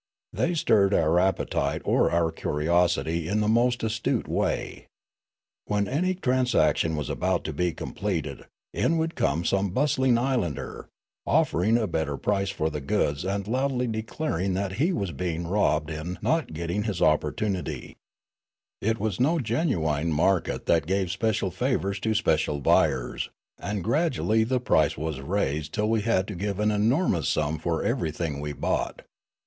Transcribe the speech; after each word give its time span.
They 0.33 0.55
stirred 0.55 0.95
our 0.95 1.19
appetite 1.19 1.83
or 1.85 2.09
our 2.09 2.31
curiosity 2.31 3.27
in 3.27 3.39
the 3.39 3.47
most 3.47 3.83
astute 3.83 4.27
way. 4.27 4.87
When 5.65 5.87
any 5.87 6.15
transaction 6.15 6.95
was 6.95 7.07
about 7.07 7.43
to 7.43 7.53
be 7.53 7.71
completed, 7.73 8.47
in 8.73 8.97
w^ould 8.97 9.13
come 9.13 9.45
some 9.45 9.69
bustling 9.69 10.17
islander, 10.17 10.89
offering 11.27 11.77
a 11.77 11.85
better 11.85 12.17
price 12.17 12.49
for 12.49 12.71
the 12.71 12.81
goods 12.81 13.23
and 13.23 13.47
loudly 13.47 13.85
declaring 13.85 14.55
that 14.55 14.71
he 14.81 14.91
was 14.91 15.11
being 15.11 15.45
robbed 15.45 15.91
in 15.91 16.17
not 16.23 16.51
getting 16.53 16.81
his 16.85 16.99
opportunity; 17.03 17.95
it 18.81 18.99
was 18.99 19.19
no 19.19 19.37
genuine 19.37 20.11
market 20.11 20.65
that 20.65 20.87
gave 20.87 21.11
special 21.11 21.51
favours 21.51 21.99
to 21.99 22.15
special 22.15 22.59
buyers, 22.59 23.29
and 23.59 23.83
graduall} 23.83 24.47
the 24.49 24.59
price 24.59 24.97
was 24.97 25.19
raised 25.21 25.75
till 25.75 25.91
we 25.91 26.01
had 26.01 26.27
to 26.27 26.33
give 26.33 26.59
an 26.59 26.71
enormous 26.71 27.29
sum 27.29 27.59
for 27.59 27.83
everything 27.83 28.39
we 28.39 28.51
bought. 28.51 29.03